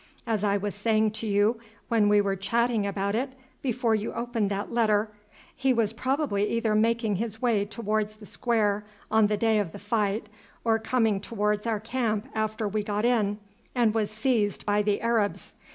[0.25, 4.49] As I was saying to you when we were chatting about it before you opened
[4.49, 5.09] that letter,
[5.55, 9.77] he was probably either making his way towards the square on the day of the
[9.77, 10.25] fight
[10.63, 13.37] or coming towards our camp after we got in,
[13.75, 15.53] and was seized by the Arabs.